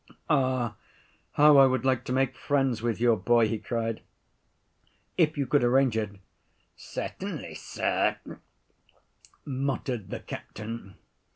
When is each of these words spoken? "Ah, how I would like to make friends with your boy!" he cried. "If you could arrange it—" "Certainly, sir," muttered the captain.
"Ah, 0.31 0.77
how 1.33 1.57
I 1.57 1.67
would 1.67 1.85
like 1.85 2.03
to 2.05 2.11
make 2.11 2.35
friends 2.35 2.81
with 2.81 2.99
your 2.99 3.15
boy!" 3.15 3.47
he 3.47 3.59
cried. 3.59 4.01
"If 5.15 5.37
you 5.37 5.45
could 5.45 5.63
arrange 5.63 5.95
it—" 5.95 6.15
"Certainly, 6.75 7.53
sir," 7.53 8.17
muttered 9.45 10.09
the 10.09 10.21
captain. 10.21 10.95